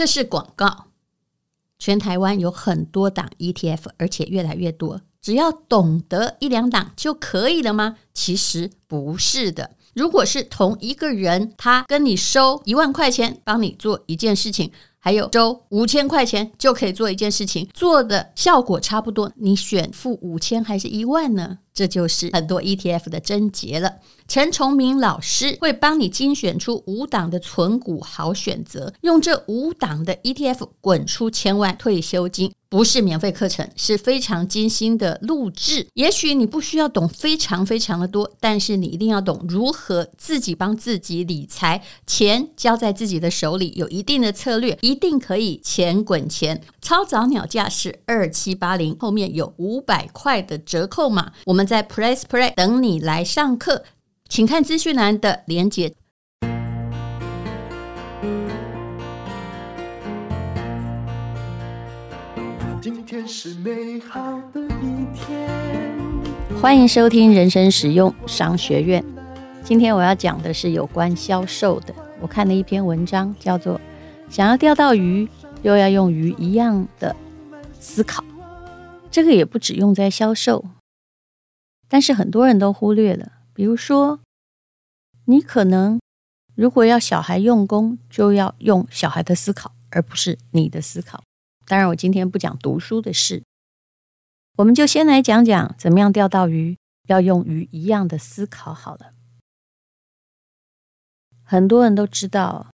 [0.00, 0.86] 这是广告。
[1.78, 5.02] 全台湾有很多档 ETF，而且越来越多。
[5.20, 7.98] 只要懂得一两档就可以了吗？
[8.14, 9.72] 其实不是的。
[9.92, 14.72] 如果是同一个人，他跟你收一万块钱，帮你做一件事情。
[15.02, 21.58] 还有周五千块钱就可以做一件事情，做的效果差不多，你选付五千还是一万呢？
[21.72, 23.94] 这就是很多 ETF 的症结了。
[24.28, 32.52] 陈崇明老师会帮你精选出五档的存股好选择，用这五档的 ETF 滚出千万退休金。
[32.70, 35.88] 不是免费课程，是非常精心的录制。
[35.94, 46.62] 也许你不需要懂非常非常的多，但是你一定要懂如何自己帮自己理财，钱交在自己的手里，有一定的策略，一定可以钱滚钱。
[46.80, 51.32] 超早鸟价是二七八零，后面有五百块的折扣码。
[51.46, 53.82] 我们在 Press Play 等你来上课，
[54.28, 55.92] 请看资讯栏的连接。
[62.82, 65.46] 今天是美好的一天。
[66.62, 69.04] 欢迎收听人生实用商学院。
[69.62, 71.94] 今天我要讲的是有关销售的。
[72.22, 73.78] 我看了一篇文章，叫做
[74.34, 75.28] 《想要钓到鱼，
[75.60, 77.14] 又要用鱼一样的
[77.78, 78.22] 思考》。
[79.10, 80.64] 这个也不只用在销售，
[81.86, 83.30] 但是很多人都忽略了。
[83.52, 84.20] 比如说，
[85.26, 86.00] 你可能
[86.54, 91.22] 如果要小孩用功，就要用小孩的思考，而不是你的思考。
[91.70, 93.44] 当然，我今天不讲读书的事，
[94.56, 99.12] 我们就先来讲讲怎么样钓到鱼，要用鱼一样的思考好了。
[101.44, 102.72] 很多人都知道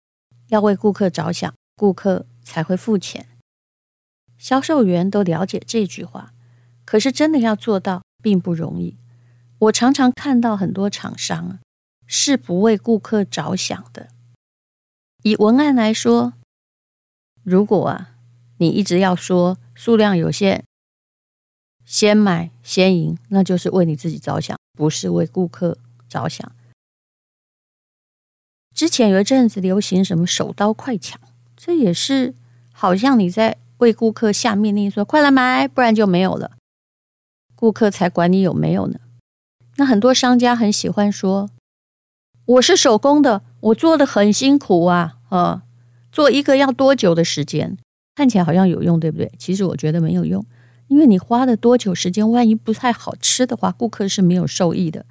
[0.48, 3.28] 要为顾客着想，顾客才会付钱，
[4.36, 6.32] 销售员都了解这句话，
[6.84, 8.96] 可是真的要做到并不容易。
[9.60, 11.60] 我常常看到很多厂商
[12.08, 14.08] 是不为顾客着想的。
[15.22, 16.32] 以文案来说，
[17.44, 18.16] 如果啊。
[18.60, 20.64] 你一直要说数量有限，
[21.86, 25.78] 先买先赢，那就是为你自己着想，不是为顾客
[26.10, 26.52] 着想。
[28.74, 31.18] 之前有一阵子流行什么手刀快抢，
[31.56, 32.34] 这也是
[32.70, 36.52] 好像你在为顾客下命令说，快来买，不然就没有了。
[37.54, 39.00] 顾客才管你有没有呢。
[39.76, 41.48] 那很多商家很喜欢说，
[42.44, 45.62] 我是手工的，我做的很辛苦啊，啊，
[46.12, 47.78] 做一个要多久的时间？
[48.20, 49.32] 看起来好像有用，对不对？
[49.38, 50.44] 其实我觉得没有用，
[50.88, 55.06] 因为你花了多久时间，万一不太好吃的话，顾客是没有受益的。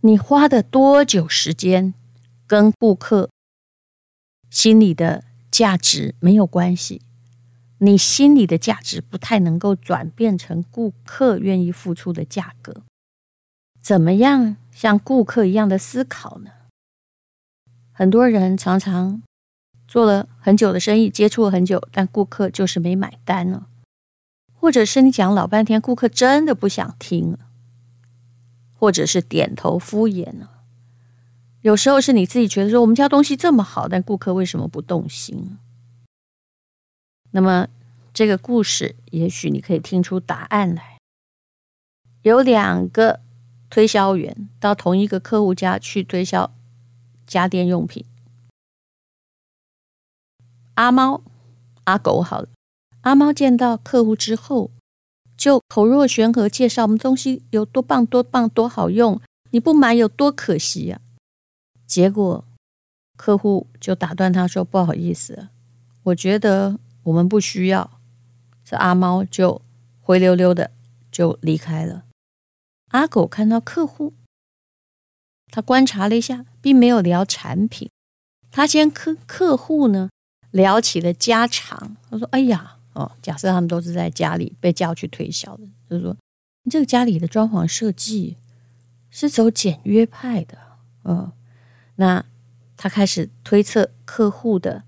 [0.00, 1.94] 你花的多久时间，
[2.48, 3.30] 跟顾客
[4.50, 5.22] 心里的
[5.52, 7.00] 价值没有关系。
[7.78, 12.82] 你心里的价值不太能够转变成顾客愿意付出的价格。
[13.80, 16.50] 怎么样像顾客一样的思考呢？
[17.92, 19.22] 很多人常常。
[19.88, 23.66] 做了很久的生意，接触了很久，但顾客就是没买单呢，
[24.54, 27.38] 或者是你讲老半天，顾客真的不想听了，
[28.74, 30.50] 或者是点头敷衍了。
[31.62, 35.56] 有时候是你自己觉得说我们家东西这么好，但顾客为什么不动心？
[37.30, 37.68] 那么
[38.14, 40.98] 这个故事，也许你可以听出答案来。
[42.22, 43.20] 有两个
[43.70, 46.52] 推销员到同一个客户家去推销
[47.26, 48.04] 家电用品。
[50.76, 51.22] 阿猫、
[51.84, 52.48] 阿狗好了。
[53.00, 54.70] 阿猫见到客户之后，
[55.36, 59.20] 就口若悬河介绍我们东西有多棒、多棒、多好用，
[59.50, 61.86] 你不买有多可惜呀、啊。
[61.86, 62.44] 结果
[63.16, 65.48] 客户就打断他说：“不好意思，
[66.02, 67.98] 我觉得我们不需要。”
[68.62, 69.62] 这阿猫就
[70.00, 70.72] 灰溜溜的
[71.10, 72.04] 就离开了。
[72.90, 74.12] 阿狗看到客户，
[75.50, 77.88] 他观察了一下，并没有聊产品，
[78.50, 80.10] 他先客客户呢。
[80.52, 86.16] 聊起了家常，他说：“哎呀，哦，假设他们都是在家里被叫去推销的，就是说，
[86.62, 88.36] 你这个家里的装潢设计
[89.10, 90.56] 是走简约派的，
[91.04, 91.30] 嗯，
[91.96, 92.24] 那
[92.76, 94.84] 他开始推测客户的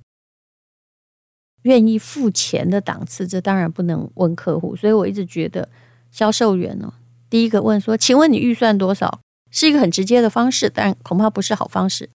[1.62, 5.68] 愿意付钱的档次，这当然不能问客户，所以我一直觉得
[6.10, 6.94] 销售员呢，
[7.28, 9.20] 第一个问说，请问你预算多少，
[9.50, 12.08] 是一个很直接的方式，但恐怕不是好方式。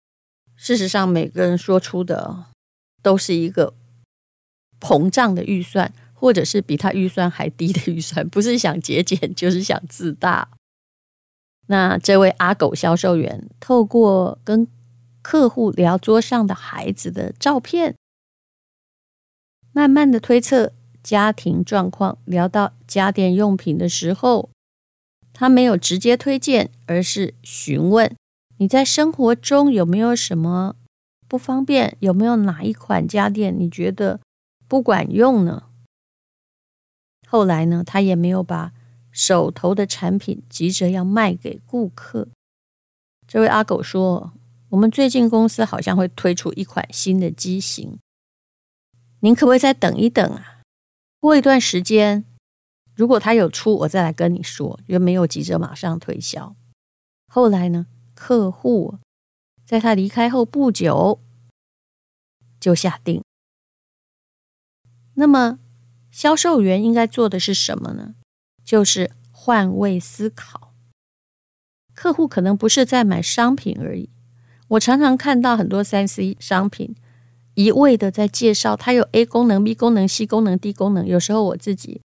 [0.56, 2.46] 事实上，每个人说出的。”
[3.04, 3.76] 都是一个
[4.80, 10.50] 膨胀的预算，或者是比他预算还低的预算，不是想节俭，就是想自大。
[11.68, 14.68] 那这位阿狗销售员透过跟
[15.22, 17.96] 客户聊桌上的孩子的照片，
[19.72, 22.18] 慢慢的推测家庭状况。
[22.26, 24.50] 聊到家电用品的时候，
[25.32, 28.14] 他没有直接推荐，而是询问
[28.58, 30.76] 你在生活中有没有什么。
[31.34, 31.98] 不方便？
[32.00, 34.20] 有没有哪一款家电你觉得
[34.68, 35.64] 不管用呢？
[37.28, 38.72] 后来呢，他也没有把
[39.10, 42.28] 手头的产品急着要卖给顾客。
[43.28, 44.34] 这位阿狗说
[44.70, 47.98] ：“我们最近公司好像会推出一款新的机型，
[49.22, 50.62] 您可不可以再等一等啊？
[51.20, 52.24] 过一段时间，
[52.94, 56.56] 如果他有出，我再来跟你说，又没有急着马上推销。”
[57.26, 59.00] 后来呢，客户
[59.65, 61.19] 在他离开后不久
[62.60, 63.24] 就下定。
[65.15, 65.60] 那么，
[66.12, 68.15] 销售员应该做的是什么呢？
[68.63, 70.74] 就是换位思考。
[71.94, 74.10] 客户可能不是在买商品而已。
[74.69, 76.95] 我常常看到很多三 C 商品
[77.54, 81.06] 一味的在介绍，它有 A 功能、B 功能、C 功能、D 功能。
[81.06, 82.01] 有时候我自己。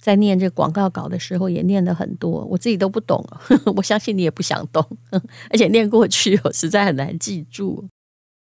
[0.00, 3.22] 在念这广告稿的时候，也念了很多，我自己都不懂。
[3.76, 4.82] 我相信你也不想懂，
[5.50, 7.86] 而且念过去，我实在很难记住。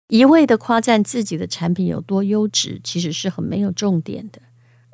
[0.08, 4.40] 一味的夸赞自己的产品有多优质，其实是很没有重点的，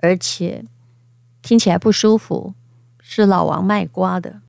[0.02, 0.64] 而且
[1.42, 2.54] 听起来不舒服，
[3.00, 4.42] 是老王卖瓜的。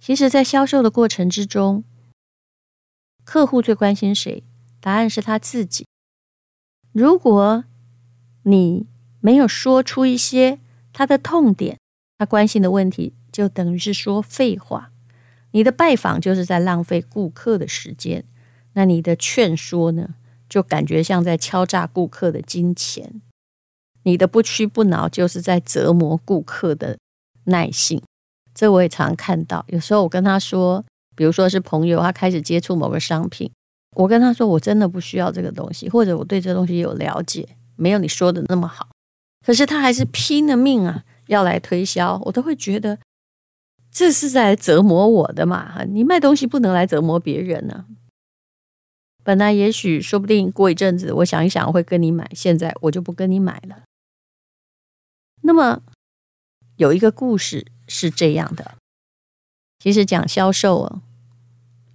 [0.00, 1.84] 其实，在销售的过程之中，
[3.24, 4.42] 客户最关心谁？
[4.80, 5.86] 答案是他自己。
[6.92, 7.64] 如果
[8.42, 8.88] 你
[9.20, 10.58] 没有说出一些。
[11.00, 11.78] 他的痛点，
[12.18, 14.90] 他关心的问题，就等于是说废话。
[15.52, 18.22] 你的拜访就是在浪费顾客的时间，
[18.74, 20.10] 那你的劝说呢，
[20.46, 23.22] 就感觉像在敲诈顾客的金钱。
[24.02, 26.98] 你的不屈不挠，就是在折磨顾客的
[27.44, 28.02] 耐性。
[28.54, 29.64] 这我也常看到。
[29.68, 30.84] 有时候我跟他说，
[31.16, 33.50] 比如说是朋友，他开始接触某个商品，
[33.96, 38.90] 我跟他说我真的不需要这个东西，或者我对这东西有了解，没有你说的那么好。
[39.44, 42.98] 可是他还是拼了命啊，要来推销，我都会觉得
[43.90, 45.82] 这是在折磨我的嘛。
[45.84, 47.86] 你卖东西不能来折磨别人呢、
[49.24, 53.82] 本来也许说不定过一阵子，我想一想会跟你买，现在我就不跟你买了。
[55.42, 55.82] 那么
[56.76, 58.76] 有一个故事是这样的，
[59.78, 61.02] 其实讲销售啊，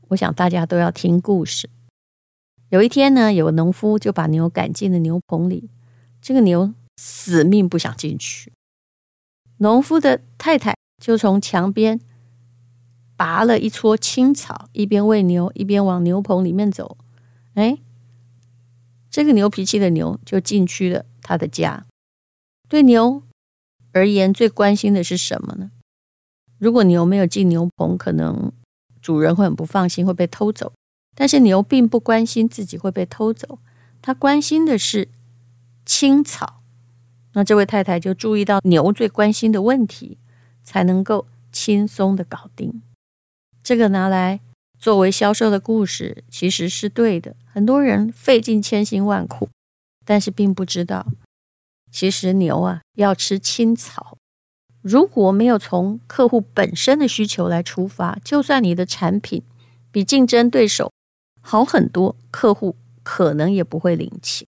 [0.10, 1.70] 我想大家都要听故事。
[2.70, 5.70] 有一天呢，有个农夫就把牛赶进了牛棚里，
[6.20, 6.74] 这个牛。
[6.98, 8.54] 死命不想进去，
[9.58, 12.00] 农夫的太太就从墙边
[13.16, 16.98] 拔了一撮青草，一边喂牛，一边往牛棚里面走。
[17.54, 17.78] 哎，
[19.10, 21.86] 这个牛脾气的牛就进去了他的家。
[22.68, 23.24] 对牛
[23.92, 25.72] 而言，最关心的是什么呢？
[26.58, 28.52] 如果牛没有进牛棚，可能
[29.02, 30.74] 主人会很不放心，会被偷走。
[31.14, 33.60] 但是牛并不关心自己会被偷走，
[34.02, 35.10] 他关心的是
[35.86, 36.62] 青草。
[37.36, 40.18] 那这位太太就注意到牛最关心的问题，
[40.64, 42.82] 才能够轻松的搞定。
[43.62, 44.40] 这个拿来
[44.80, 47.36] 作为销售的故事，其实是对的。
[47.46, 49.50] 很多人费尽千辛万苦，
[50.06, 51.06] 但是并不知道，
[51.92, 54.18] 其实牛啊要吃青草。
[54.82, 59.44] 如果没有从客户本身的需求来出发，就算你的产品
[59.92, 60.94] 比竞争对手
[61.42, 64.48] 好很多，客户可能也不会领情。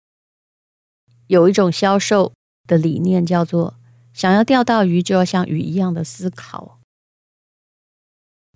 [1.27, 2.31] 有一种销售。
[2.69, 3.75] 的理念叫做：
[4.13, 6.79] 想要钓到鱼，就要像鱼一样的思考。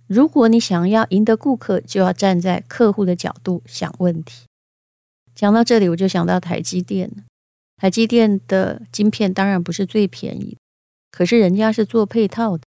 [0.06, 4.46] 如果你想要赢得顾客，就要站在客户的角度想问题。
[5.34, 7.10] 讲到这里，我就想到台积电。
[7.76, 10.56] 台积电的晶片当然不是最便宜，
[11.10, 12.62] 可是人家是做配套的，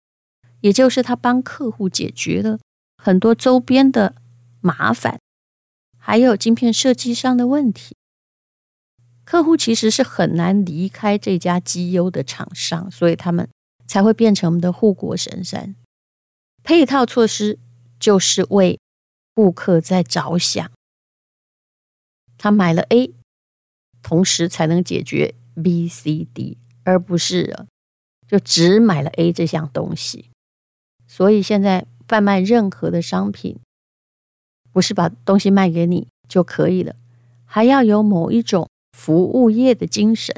[0.61, 2.59] 也就是他帮客户解决了
[2.97, 4.15] 很多周边的
[4.61, 5.21] 麻烦，
[5.99, 7.97] 还有晶片设计上的问题。
[9.25, 13.49] 客户其实是很难离开这家绩优的厂商，所以他们
[13.87, 15.75] 才会变成我们的护国神山。
[16.63, 17.59] 配套措施
[17.99, 18.79] 就是为
[19.35, 20.71] 顾客在着想，
[22.37, 23.15] 他买了 A，
[24.03, 27.67] 同时才能解决 B、C、D，而不是
[28.29, 30.31] 就只买了 A 这项东西。
[31.07, 33.59] 所以现在贩卖任何的商品，
[34.71, 36.95] 不是把东西卖给你就可以了，
[37.47, 38.69] 还要有某一种。
[38.97, 40.35] 服务业的精神，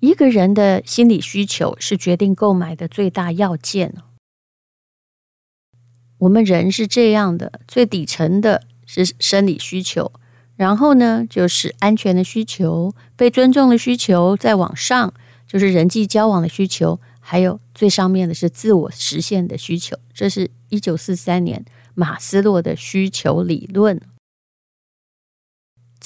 [0.00, 3.94] 一个人的心理需求是决定购买的最大要件。
[6.18, 10.12] 我们人是这样的，最底层的是生理需求，
[10.56, 15.14] 然后呢，就是安全的需求、被尊重的需求，再往上
[15.46, 19.96] 就是人际交往的需求，还有最上面的是自我实现的需求。
[20.12, 23.98] 这是一九四三年马斯洛的需求理论。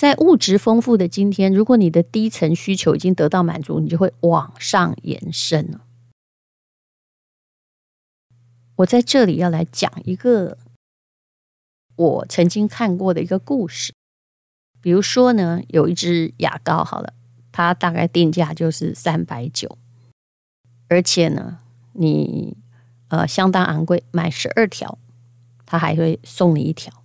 [0.03, 5.79] 在物质丰富的今天，如果你的低层需求已经得到满足，你就会往上延伸。
[8.75, 10.59] 我在这里要来讲一个
[11.95, 13.95] 我曾经看过的一个故事。
[14.81, 17.15] 比如说呢，有一支牙膏，好了，
[17.53, 19.79] 它大概定价就是三百九，
[20.89, 21.61] 而且呢，
[21.93, 22.57] 你
[23.07, 24.99] 呃相当昂贵，买十二条，
[25.65, 27.02] 它还会送你一条。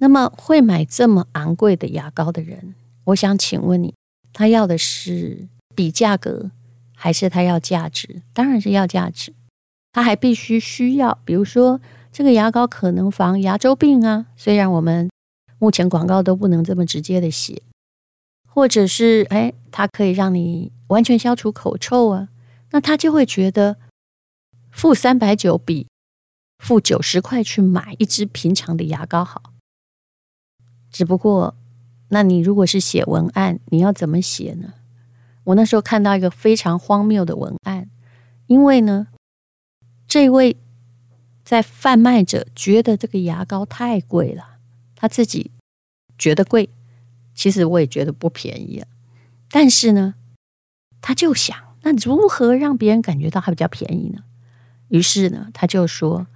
[0.00, 3.94] 那么会买这么昂贵的牙膏的人，我想请问你，
[4.32, 6.50] 他要的是比价格，
[6.96, 8.22] 还是他要价值？
[8.34, 9.32] 当然是要价值。
[9.92, 11.80] 他还必须需要，比如说
[12.12, 15.08] 这个牙膏可能防牙周病啊，虽然我们。
[15.62, 17.62] 目前广告都不能这么直接的写，
[18.48, 22.28] 或者是哎，它可以让你完全消除口臭啊，
[22.70, 23.76] 那他就会觉得
[24.70, 25.86] 付三百九比
[26.64, 29.49] 付九十块去买一支平常的牙膏好。
[30.90, 31.54] 只不过，
[32.08, 34.74] 那你如果是写文案，你要怎么写呢？
[35.44, 37.88] 我那时候看到一个非常荒谬的文案，
[38.46, 39.08] 因为呢，
[40.06, 40.56] 这位
[41.44, 44.58] 在贩卖者觉得这个牙膏太贵了。
[44.94, 45.50] 他自己
[46.18, 46.68] 觉得贵，
[47.34, 48.88] 其实我也觉得不便宜啊。
[49.50, 50.14] 但是呢，
[51.00, 54.22] 他就想，那如何让别人感觉到它比较便宜呢？
[54.88, 56.26] 于是呢，他就说，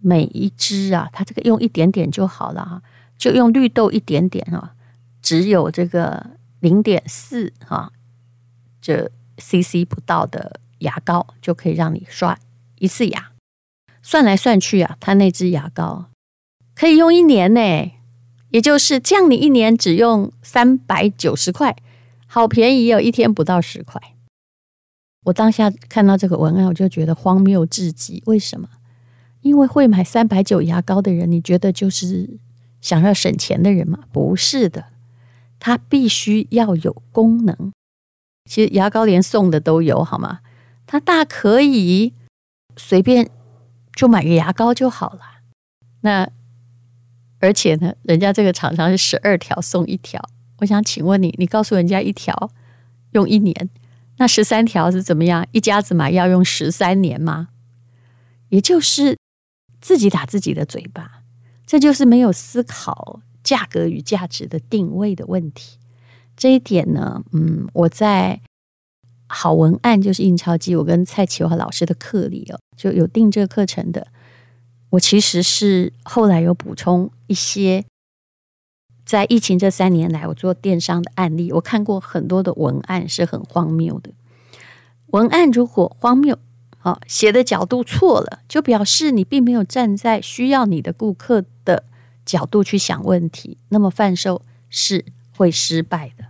[0.00, 2.82] 每一支啊，他这个用一点点就好了哈，
[3.16, 4.74] 就用绿豆一点点啊，
[5.22, 6.30] 只有这个
[6.60, 7.92] 零点四哈，
[8.80, 12.38] 这 CC 不到的牙膏就可以让你刷
[12.78, 13.32] 一次牙。
[14.02, 16.10] 算来算去啊，他那支牙膏。
[16.74, 17.92] 可以用一年呢，
[18.50, 21.76] 也就是这样，你一年只用三百九十块，
[22.26, 24.00] 好便宜哦，一天不到十块。
[25.24, 28.22] 我当下看到这个文案，我就觉得荒谬至极。
[28.26, 28.68] 为什么？
[29.40, 32.38] 因为会买三百九牙膏的人，你觉得就是
[32.84, 34.00] 想要省钱的人吗？
[34.12, 34.88] 不是的，
[35.58, 37.72] 他必须要有功能。
[38.44, 40.40] 其实牙膏连送的都有，好吗？
[40.86, 42.12] 他大可以
[42.76, 43.30] 随便
[43.96, 45.20] 就买个牙膏就好了。
[46.02, 46.30] 那。
[47.40, 50.18] 而且呢，人家这个厂商是十二条送一条。
[50.60, 52.50] 我想请问你，你告诉人家一条
[53.10, 53.68] 用一年，
[54.16, 55.46] 那十三条是怎么样？
[55.52, 57.48] 一家子买要用十三年吗？
[58.48, 59.18] 也就是
[59.78, 61.13] 自己打自己的嘴巴，
[61.66, 65.78] 这就是没有思考价格与价值的定位的问题。
[66.36, 68.40] 这一点呢，嗯，我在
[69.28, 74.08] 好文案就是印钞机，我跟蔡启华老师的课里哦，就有订这个课程的。
[74.90, 77.84] 我其实是后来有补充一些，
[79.04, 84.12] 在疫情这三年来，我做电商的案例，我看过很多的文案是很荒谬的。
[85.08, 86.38] 文案如果荒谬，
[86.84, 91.84] 啊，写的角度错了，就表示你并没有站在需要你的顾客的
[92.26, 96.26] 角度去想问题，那么贩售是会失败的。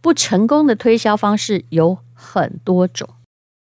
[0.00, 3.08] 不成功的推销方式有很多种。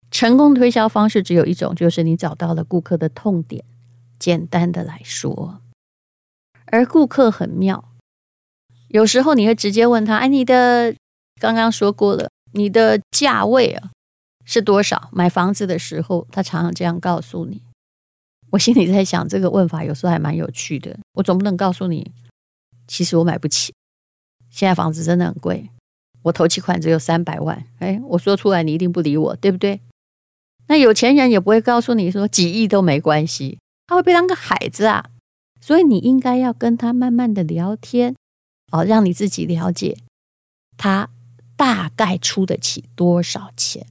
[0.09, 3.63] 成功推销方式只有一种，就是你找到了顾客的痛点。
[4.17, 5.61] 简单的来说，
[6.65, 7.91] 而顾客很妙，
[8.87, 10.95] 有时候你会直接问他：“哎，你的
[11.41, 13.91] 刚刚说过了，你的价位啊
[14.45, 15.09] 是多少？
[15.11, 17.61] 买房子的时候，他常常这样告诉你。”
[18.51, 20.99] 我心里在想，这个问法有时候还蛮有趣的。
[21.13, 22.11] 我总不能告诉你，
[22.87, 23.73] 其实我买不起，
[24.51, 25.69] 现在房子真的很贵，
[26.21, 27.65] 我头期款只有三百万。
[27.79, 29.81] 哎，我说出来你一定不理我，对不对？
[30.67, 33.57] 那有钱人也不会告诉你说几亿都没关系，
[33.87, 35.09] 他会被当个孩子啊。
[35.59, 38.15] 所以你应该要跟他慢慢的聊天，
[38.71, 39.97] 哦，让你自己了解
[40.77, 41.09] 他
[41.55, 43.87] 大概出得起多少钱。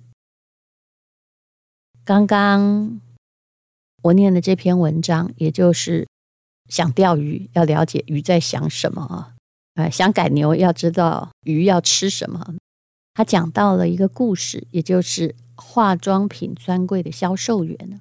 [2.04, 3.00] 刚刚
[4.02, 6.06] 我念的这篇文章，也就是
[6.68, 9.32] 想钓鱼要了解鱼在想什么
[9.74, 12.54] 啊，想赶牛要知道鱼要吃什么。
[13.14, 15.34] 他讲到了一个故事，也就是。
[15.54, 18.00] 化妆品专柜的销售员，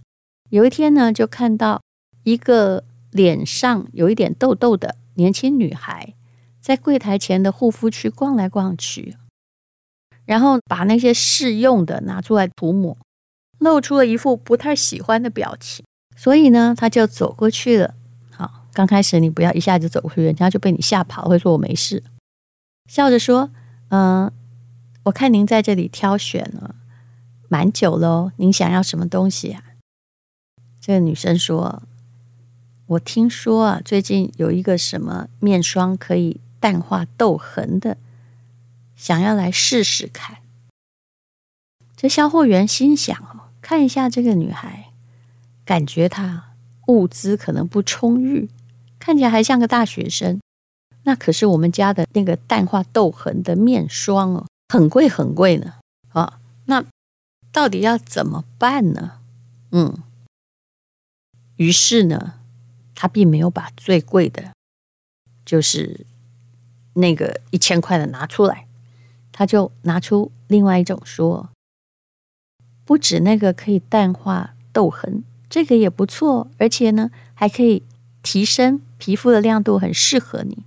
[0.50, 1.82] 有一天呢，就看到
[2.24, 6.16] 一个脸上有一点痘痘的年轻女孩，
[6.60, 9.16] 在柜台前的护肤区逛来逛去，
[10.26, 12.98] 然后把那些试用的拿出来涂抹，
[13.62, 15.86] 露出了一副不太喜欢的表情。
[16.18, 17.94] 所以呢，他就走过去了。
[18.32, 22.04] 好，刚开始你不要一下子走过去，人家就被你吓跑，会说我没事，
[22.88, 23.50] 笑着说
[23.90, 24.32] ：“嗯、
[25.04, 26.76] 我看您在这里挑选了。”
[27.50, 29.64] 蛮久喽，您想要什么东西啊？
[30.80, 31.84] 这个女生说
[32.88, 37.98] ：“我听说啊，最近有一个什么面霜可以淡化痘痕的，
[38.96, 40.38] 想要来试试看。”
[41.98, 43.41] 这销货员心想：“哦，
[43.72, 44.92] 看一下这个女孩，
[45.64, 46.52] 感觉她
[46.88, 48.50] 物资可能不充裕，
[49.00, 50.42] 看起来还像个大学生。
[51.04, 55.76] 那可是我们家的那个淡化痘痕的面霜哦，很贵很贵呢。
[56.10, 56.84] 啊，那。”
[57.54, 59.20] 到底要怎么办呢？
[59.72, 60.04] 嗯，
[61.56, 62.36] 于是呢，
[62.96, 64.54] 他并没有把最贵的，
[65.46, 66.06] 就是
[66.94, 68.68] 那个一千块的拿出来，
[69.34, 71.50] 他就拿出另外一种说，
[72.92, 77.84] 不止那个可以淡化痘痕，这个也不错，而且呢还可以
[78.22, 80.66] 提升皮肤的亮度，很适合你。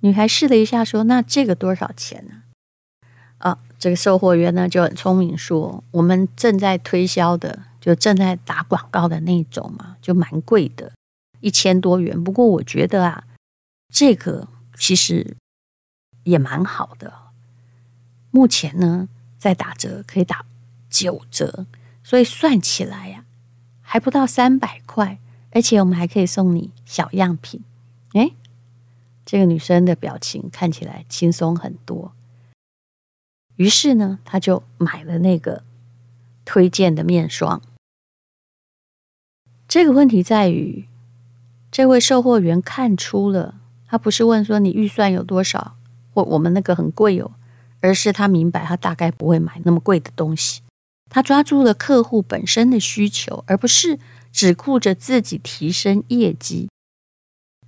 [0.00, 2.42] 女孩试了一下，说：“那这个多少钱呢？”
[3.38, 10.90] 啊，这个售货员呢就很聪明，说：“我们正在推销的，就正在打广告的那种嘛，就蛮贵的，
[11.38, 12.24] 一千多元。
[12.24, 13.22] 不过我觉得啊，
[13.94, 15.36] 这个其实
[16.24, 17.14] 也蛮好的。
[18.32, 19.08] 目前呢
[19.44, 20.46] 在打折，可以打
[20.88, 21.66] 九折，
[22.02, 23.26] 所以算起来呀，
[23.82, 25.18] 还不到三百块，
[25.50, 27.60] 而且我们还可以送你小样品。”
[28.14, 28.32] 诶。
[29.26, 32.12] 这个女生的表情看起来轻松很多，
[33.56, 35.62] 于是呢，她就买了那个
[36.46, 37.60] 推荐的面霜。
[39.68, 40.88] 这个问题在于，
[41.70, 45.76] 这位售货员看出了，他不是问说你预算有多少，
[46.14, 47.32] 或我们那个很贵哦，
[47.84, 50.62] 而是他明白他大概不会买那么贵的东西。
[51.10, 53.98] 他抓住了客户本身的需求，而不是
[54.32, 56.70] 只顾着自己提升业绩。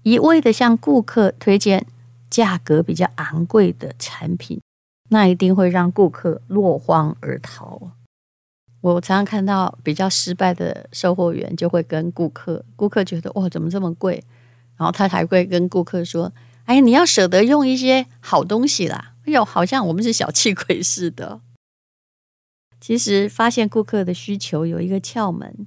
[0.05, 1.87] 一味的向顾客推荐
[2.31, 4.59] 价格比较昂贵的产品，
[5.11, 7.93] 那一定会让顾客落荒而逃。
[8.81, 14.25] 我常常看到比较失败的售货员，就会跟顾客，顾客觉得哇，怎么这么贵？
[14.79, 16.33] 然后他还会跟顾客说
[16.65, 21.41] ：“哎，你要舍得用一些好东西啦。”哎呦，好像我们是小气鬼似的。
[22.81, 25.67] 其实发现顾客的需求有一个窍门，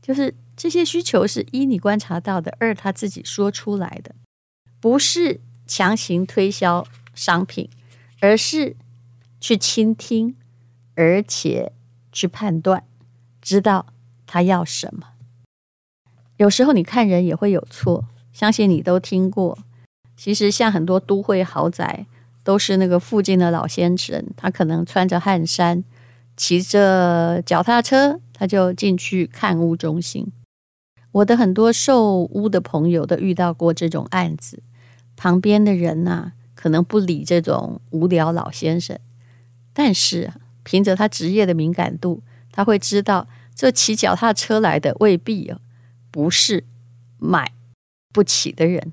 [0.00, 0.34] 就是。
[0.56, 4.14] 这些需求是一你观察到的，二他自己说出来的，
[4.78, 7.68] 不是强行推销商品，
[8.20, 8.76] 而是
[9.40, 10.36] 去倾听，
[10.94, 11.72] 而且
[12.12, 12.86] 去判断，
[13.42, 13.86] 知道
[14.28, 15.08] 他要什么。
[16.36, 19.58] 有时候你看人也会有错，相信你都听过。
[20.16, 22.06] 其实像很多都会豪宅，
[22.44, 25.82] 都是那个附近的老先生，他可能穿着汗衫，
[26.36, 30.30] 骑着脚踏车，他就进去看屋中心。
[31.10, 34.62] 我的很多售屋的朋友都遇到过这种案子，
[35.16, 38.98] 旁边的人呐、可能不理这种无聊老先生，
[39.72, 45.60] 但是凭着他职业的敏感度，他会知道这骑脚踏车来的未必哦，
[46.10, 46.64] 不是
[47.18, 47.52] 买
[48.12, 48.92] 不起的人。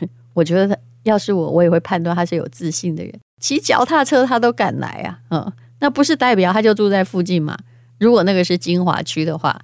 [0.34, 7.58] 我觉得要是我，我也会判断他是有自信的人，骑脚踏车他都敢来啊，嗯，那不是代表他就住在附近嘛？
[7.98, 9.60] 如果那个是精华区的话。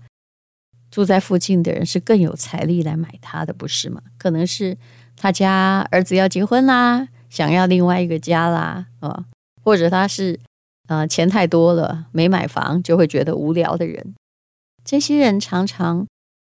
[0.90, 4.00] 住在附近的人是更有财力来买它的，不是吗？
[4.16, 4.74] 可能是
[5.18, 9.26] 他家儿子要结婚啦，想要另外一个家啦，啊，
[9.62, 10.40] 或者他是
[10.86, 14.14] 呃钱太多了没买房就会觉得无聊的人，
[14.82, 16.06] 这些人常常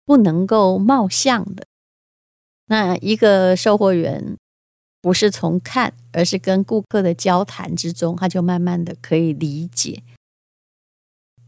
[0.04, 1.64] 不能够貌相的。
[2.66, 4.36] 那一个售货员
[5.00, 10.02] 不是从看，而是跟顾客的交谈之中，他就慢慢的可以理解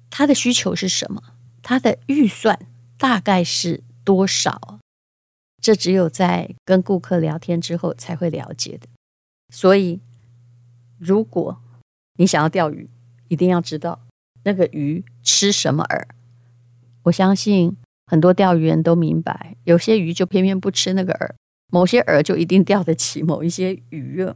[0.08, 1.22] 他的需求是什么，
[1.62, 2.66] 他的预算。
[2.98, 4.78] 大概是多少？
[5.62, 8.86] 这只有在跟顾客聊天之后才会了解的。
[9.48, 10.00] 所以，
[10.98, 11.62] 如果
[12.18, 12.90] 你想要钓鱼，
[13.28, 14.02] 一定要知道
[14.42, 16.06] 那个鱼吃什么饵。
[17.04, 17.74] 我相信
[18.06, 21.32] 很多钓鱼人都明白，有些鱼就偏偏不吃那个饵，
[21.70, 24.28] 某些饵就一定钓得起某一些鱼。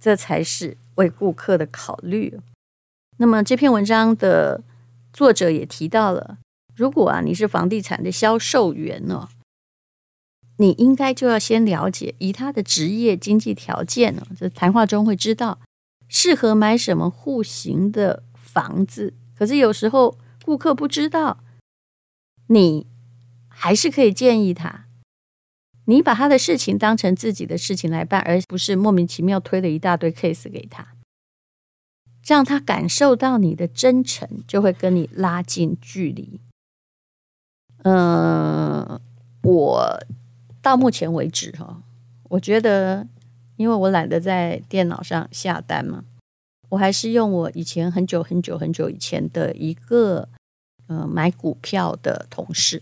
[0.00, 2.40] 这才是为顾客的考虑。
[3.18, 4.62] 那么这篇文章的
[5.12, 6.38] 作者也提到了。
[6.74, 9.28] 如果啊，你是房地产的销售员呢，
[10.56, 15.58] 你应该就要先了解，以他的职业经济条件呢，这谈话中会知道
[16.08, 19.12] 适合买什么户型的房子。
[19.36, 21.44] 可是有时候顾客不知道，
[22.46, 22.86] 你
[23.48, 24.86] 还是可以建议他，
[25.90, 30.86] 你把他的事情当成自己的事情来办，而不是莫名其妙推了一大堆 case 给他，
[32.22, 36.40] 这样他感受到你的真诚，就会跟你拉近距离。
[37.82, 39.00] 嗯，
[39.42, 39.98] 我
[40.62, 41.82] 到目前为止哈，
[42.28, 43.08] 我觉得，
[43.56, 46.04] 因为我懒得在电脑上下单嘛，
[46.68, 50.28] 我还是用我以前很久很久很久以前的一个
[50.86, 52.80] 呃买股票的同事，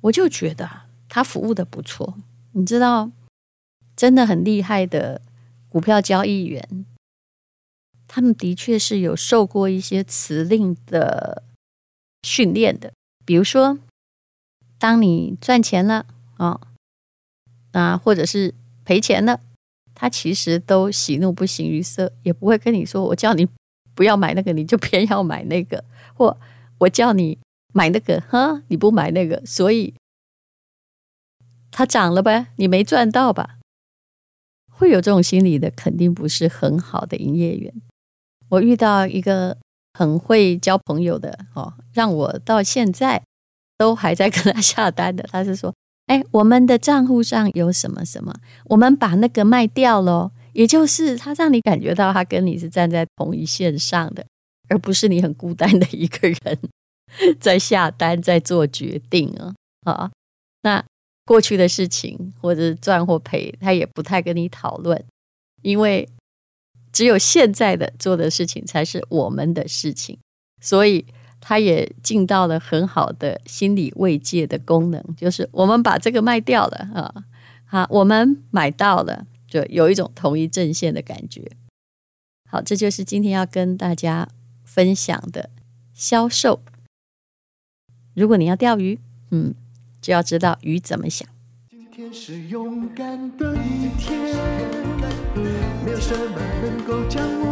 [0.00, 0.70] 我就觉得
[1.12, 2.14] 他服务的不错。
[2.52, 3.10] 你知道，
[3.94, 5.20] 真的很厉害的
[5.68, 6.86] 股票交易员，
[8.08, 11.42] 他们的确是有受过一些辞令的
[12.22, 12.94] 训练的，
[13.26, 13.78] 比如说。
[14.78, 16.04] 当你赚钱了
[16.38, 16.60] 啊，
[17.70, 18.52] 啊，或者是
[18.84, 19.38] 赔钱了，
[19.94, 23.46] 他其实都喜怒不形于色，也不会跟你说：“我叫你
[23.94, 25.78] 不要买那个，你就偏要买那个；
[26.14, 26.36] 或
[26.78, 27.38] 我叫你
[27.72, 29.94] 买那个，哈，你不买那个。”所以
[31.72, 33.58] 它涨了呗，你没赚到吧？
[34.70, 37.72] 会有这种心理的，肯定不是很好的营业员。
[38.48, 39.56] 我遇到一个
[39.94, 43.22] 很会交朋友的哦，让我到现在
[43.78, 45.24] 都还在跟他下单的。
[45.30, 45.74] 他是说
[46.06, 48.34] ：“哎，我们的账户上有什么什么，
[48.66, 54.22] 我们把那个卖掉喽。”也就是他让你感觉到他跟你是站在同一线上的，
[54.68, 56.58] 而不是你很孤单的一个人
[57.40, 59.54] 在下单，在做决定啊。
[59.84, 60.10] 啊，
[60.62, 60.84] 那
[61.32, 65.04] 过去的事情或者赚或赔，他也不太跟你讨论，
[65.62, 66.06] 因为。
[66.92, 70.18] 只有现在的做的事情才是我们的事情，
[70.60, 71.02] 所以
[71.40, 77.24] 他也尽到了很好的心理慰藉的功能，就是我们把这个卖掉了啊，
[77.64, 81.50] 好，我们买到了，就有一种同一阵线的感觉。
[82.50, 84.28] 好，这就是今天要跟大家
[84.62, 85.48] 分享的
[85.94, 86.60] 销售。
[88.14, 89.54] 如果你要钓鱼，嗯，
[90.02, 91.26] 就要知道鱼怎么想。
[91.70, 94.72] 今天是勇敢的一天。
[95.84, 97.51] 没有什么能够将我